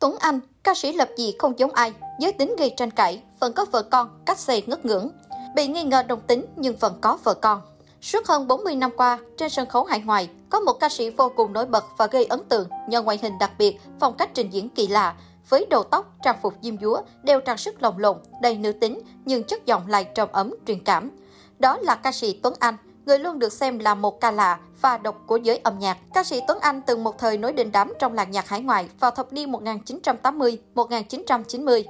[0.00, 3.52] Tuấn Anh, ca sĩ lập dị không giống ai, giới tính gây tranh cãi, vẫn
[3.52, 5.10] có vợ con, cách xây ngất ngưỡng.
[5.54, 7.60] Bị nghi ngờ đồng tính nhưng vẫn có vợ con.
[8.02, 11.32] Suốt hơn 40 năm qua, trên sân khấu hải ngoại, có một ca sĩ vô
[11.36, 14.50] cùng nổi bật và gây ấn tượng nhờ ngoại hình đặc biệt, phong cách trình
[14.50, 15.16] diễn kỳ lạ,
[15.48, 19.00] với đầu tóc, trang phục diêm dúa, đeo trang sức lồng lộn, đầy nữ tính
[19.24, 21.10] nhưng chất giọng lại trầm ấm, truyền cảm.
[21.58, 22.76] Đó là ca sĩ Tuấn Anh,
[23.06, 25.98] người luôn được xem là một ca lạ và độc của giới âm nhạc.
[26.14, 28.88] Ca sĩ Tuấn Anh từng một thời nối đình đám trong làng nhạc hải ngoại
[29.00, 31.82] vào thập niên 1980-1990.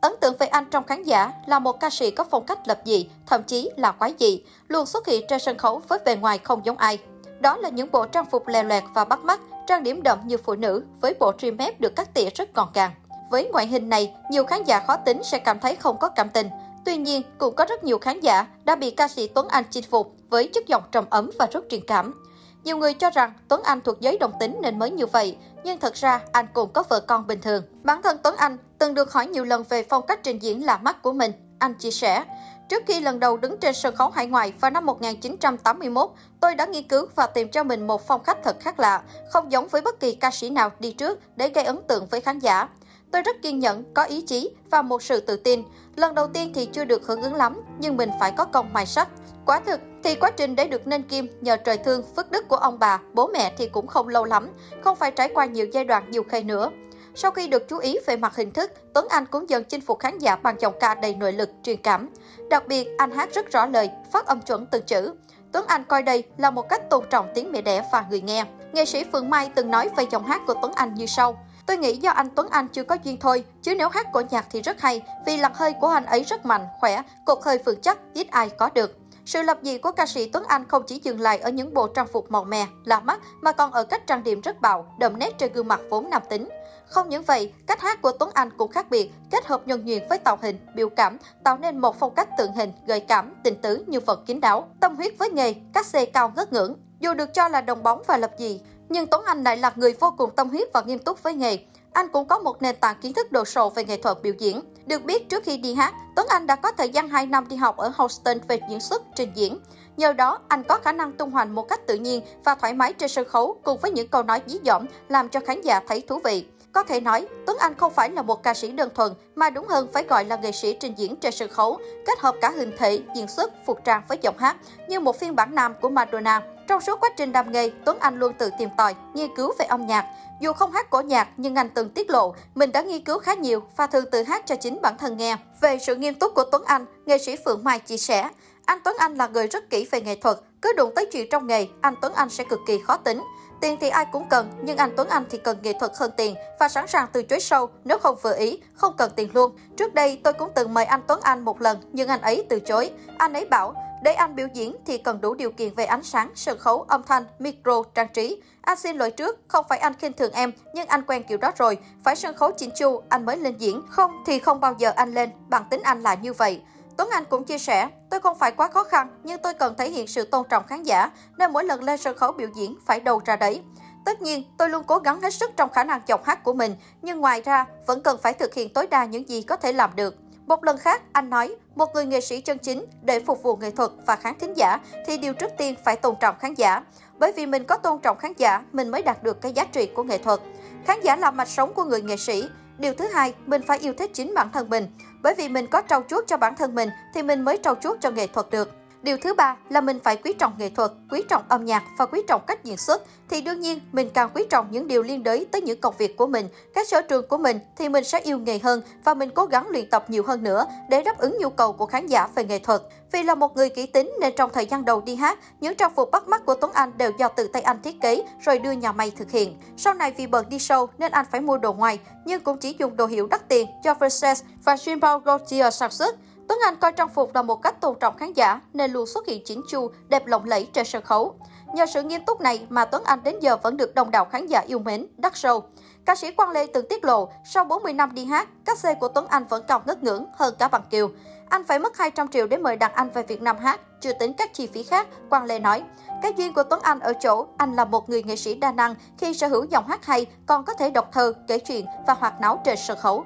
[0.00, 2.80] Ấn tượng về anh trong khán giả là một ca sĩ có phong cách lập
[2.84, 6.38] dị, thậm chí là quái dị, luôn xuất hiện trên sân khấu với bề ngoài
[6.38, 6.98] không giống ai.
[7.40, 10.36] Đó là những bộ trang phục lè loẹt và bắt mắt, trang điểm đậm như
[10.36, 12.90] phụ nữ với bộ trim mép được cắt tỉa rất gọn gàng.
[13.30, 16.28] Với ngoại hình này, nhiều khán giả khó tính sẽ cảm thấy không có cảm
[16.28, 16.48] tình.
[16.84, 19.84] Tuy nhiên, cũng có rất nhiều khán giả đã bị ca sĩ Tuấn Anh chinh
[19.90, 22.24] phục với chất giọng trầm ấm và rất truyền cảm.
[22.64, 25.78] Nhiều người cho rằng Tuấn Anh thuộc giới đồng tính nên mới như vậy, nhưng
[25.78, 27.62] thật ra anh cũng có vợ con bình thường.
[27.82, 30.78] Bản thân Tuấn Anh từng được hỏi nhiều lần về phong cách trình diễn lạ
[30.82, 31.32] mắt của mình.
[31.58, 32.24] Anh chia sẻ,
[32.68, 36.66] Trước khi lần đầu đứng trên sân khấu hải ngoại vào năm 1981, tôi đã
[36.66, 39.82] nghiên cứu và tìm cho mình một phong cách thật khác lạ, không giống với
[39.82, 42.68] bất kỳ ca sĩ nào đi trước để gây ấn tượng với khán giả.
[43.12, 45.62] Tôi rất kiên nhẫn, có ý chí và một sự tự tin.
[45.96, 48.86] Lần đầu tiên thì chưa được hưởng ứng lắm, nhưng mình phải có công mài
[48.86, 49.08] sắt.
[49.46, 52.56] Quả thực thì quá trình để được nên kim nhờ trời thương, phước đức của
[52.56, 54.48] ông bà, bố mẹ thì cũng không lâu lắm,
[54.84, 56.70] không phải trải qua nhiều giai đoạn nhiều khê nữa.
[57.14, 59.98] Sau khi được chú ý về mặt hình thức, Tuấn Anh cũng dần chinh phục
[59.98, 62.08] khán giả bằng giọng ca đầy nội lực, truyền cảm.
[62.50, 65.14] Đặc biệt, anh hát rất rõ lời, phát âm chuẩn từng chữ.
[65.52, 68.44] Tuấn Anh coi đây là một cách tôn trọng tiếng mẹ đẻ và người nghe.
[68.72, 71.44] Nghệ sĩ Phương Mai từng nói về giọng hát của Tuấn Anh như sau.
[71.68, 74.46] Tôi nghĩ do anh Tuấn Anh chưa có duyên thôi, chứ nếu hát cổ nhạc
[74.50, 77.80] thì rất hay, vì làn hơi của anh ấy rất mạnh, khỏe, cột hơi vững
[77.80, 78.98] chắc, ít ai có được.
[79.26, 81.88] Sự lập dị của ca sĩ Tuấn Anh không chỉ dừng lại ở những bộ
[81.88, 85.18] trang phục màu mè, lạ mắt, mà còn ở cách trang điểm rất bạo, đậm
[85.18, 86.48] nét trên gương mặt vốn nam tính.
[86.86, 90.08] Không những vậy, cách hát của Tuấn Anh cũng khác biệt, kết hợp nhuần nhuyễn
[90.08, 93.60] với tạo hình, biểu cảm, tạo nên một phong cách tượng hình, gợi cảm, tình
[93.62, 94.68] tứ như vật kín đáo.
[94.80, 96.74] Tâm huyết với nghề, các xê cao ngất ngưỡng.
[97.00, 99.92] Dù được cho là đồng bóng và lập dị, nhưng Tuấn Anh lại là người
[100.00, 101.58] vô cùng tâm huyết và nghiêm túc với nghề.
[101.92, 104.60] Anh cũng có một nền tảng kiến thức đồ sộ về nghệ thuật biểu diễn.
[104.86, 107.56] Được biết, trước khi đi hát, Tuấn Anh đã có thời gian 2 năm đi
[107.56, 109.58] học ở Houston về diễn xuất, trình diễn.
[109.96, 112.92] Nhờ đó, anh có khả năng tung hoành một cách tự nhiên và thoải mái
[112.92, 116.00] trên sân khấu cùng với những câu nói dí dỏm làm cho khán giả thấy
[116.08, 116.46] thú vị.
[116.78, 119.66] Có thể nói, Tuấn Anh không phải là một ca sĩ đơn thuần, mà đúng
[119.68, 122.72] hơn phải gọi là nghệ sĩ trình diễn trên sân khấu, kết hợp cả hình
[122.78, 124.56] thể, diễn xuất, phục trang với giọng hát,
[124.88, 126.42] như một phiên bản nam của Madonna.
[126.68, 129.64] Trong suốt quá trình đam nghề, Tuấn Anh luôn tự tìm tòi, nghiên cứu về
[129.64, 130.06] âm nhạc.
[130.40, 133.34] Dù không hát cổ nhạc, nhưng anh từng tiết lộ mình đã nghiên cứu khá
[133.34, 135.36] nhiều và thường tự hát cho chính bản thân nghe.
[135.60, 138.28] Về sự nghiêm túc của Tuấn Anh, nghệ sĩ Phượng Mai chia sẻ,
[138.68, 141.46] anh Tuấn Anh là người rất kỹ về nghệ thuật, cứ đụng tới chuyện trong
[141.46, 143.24] nghề, anh Tuấn Anh sẽ cực kỳ khó tính.
[143.60, 146.34] Tiền thì ai cũng cần, nhưng anh Tuấn Anh thì cần nghệ thuật hơn tiền
[146.60, 149.56] và sẵn sàng từ chối sâu nếu không vừa ý, không cần tiền luôn.
[149.76, 152.60] Trước đây tôi cũng từng mời anh Tuấn Anh một lần, nhưng anh ấy từ
[152.60, 152.90] chối.
[153.18, 156.32] Anh ấy bảo, để anh biểu diễn thì cần đủ điều kiện về ánh sáng,
[156.34, 158.42] sân khấu, âm thanh, micro, trang trí.
[158.60, 161.52] Anh xin lỗi trước, không phải anh khinh thường em, nhưng anh quen kiểu đó
[161.56, 161.78] rồi.
[162.04, 163.82] Phải sân khấu chỉnh chu, anh mới lên diễn.
[163.90, 166.60] Không thì không bao giờ anh lên, bằng tính anh là như vậy.
[166.98, 169.90] Tuấn Anh cũng chia sẻ, tôi không phải quá khó khăn, nhưng tôi cần thể
[169.90, 173.00] hiện sự tôn trọng khán giả, nên mỗi lần lên sân khấu biểu diễn phải
[173.00, 173.62] đầu ra đấy.
[174.04, 176.76] Tất nhiên, tôi luôn cố gắng hết sức trong khả năng giọng hát của mình,
[177.02, 179.90] nhưng ngoài ra vẫn cần phải thực hiện tối đa những gì có thể làm
[179.96, 180.16] được.
[180.46, 183.70] Một lần khác, anh nói, một người nghệ sĩ chân chính để phục vụ nghệ
[183.70, 186.82] thuật và khán thính giả thì điều trước tiên phải tôn trọng khán giả.
[187.18, 189.86] Bởi vì mình có tôn trọng khán giả, mình mới đạt được cái giá trị
[189.94, 190.40] của nghệ thuật.
[190.84, 192.48] Khán giả là mạch sống của người nghệ sĩ.
[192.78, 194.86] Điều thứ hai, mình phải yêu thích chính bản thân mình.
[195.22, 198.00] Bởi vì mình có trau chuốt cho bản thân mình thì mình mới trau chuốt
[198.00, 198.70] cho nghệ thuật được.
[199.02, 202.06] Điều thứ ba là mình phải quý trọng nghệ thuật, quý trọng âm nhạc và
[202.06, 203.02] quý trọng cách diễn xuất.
[203.28, 206.16] Thì đương nhiên, mình càng quý trọng những điều liên đới tới những công việc
[206.16, 209.30] của mình, các sở trường của mình thì mình sẽ yêu nghề hơn và mình
[209.34, 212.28] cố gắng luyện tập nhiều hơn nữa để đáp ứng nhu cầu của khán giả
[212.34, 212.82] về nghệ thuật.
[213.12, 215.92] Vì là một người kỹ tính nên trong thời gian đầu đi hát, những trang
[215.94, 218.72] phục bắt mắt của Tuấn Anh đều do tự tay anh thiết kế rồi đưa
[218.72, 219.58] nhà may thực hiện.
[219.76, 222.76] Sau này vì bận đi show nên anh phải mua đồ ngoài, nhưng cũng chỉ
[222.78, 226.16] dùng đồ hiệu đắt tiền do Versace và Jean Paul Gaultier sản xuất.
[226.48, 229.26] Tuấn Anh coi trang phục là một cách tôn trọng khán giả nên luôn xuất
[229.26, 231.34] hiện chỉnh chu, đẹp lộng lẫy trên sân khấu.
[231.74, 234.46] Nhờ sự nghiêm túc này mà Tuấn Anh đến giờ vẫn được đông đảo khán
[234.46, 235.62] giả yêu mến, đắt sâu.
[236.04, 239.08] Ca sĩ Quang Lê từng tiết lộ, sau 40 năm đi hát, các xe của
[239.08, 241.08] Tuấn Anh vẫn còn ngất ngưỡng hơn cả bằng kiều.
[241.48, 244.32] Anh phải mất 200 triệu để mời đàn anh về Việt Nam hát, chưa tính
[244.32, 245.82] các chi phí khác, Quang Lê nói.
[246.22, 248.94] Cái duyên của Tuấn Anh ở chỗ, anh là một người nghệ sĩ đa năng
[249.18, 252.40] khi sở hữu giọng hát hay, còn có thể đọc thơ, kể chuyện và hoạt
[252.40, 253.24] náo trên sân khấu.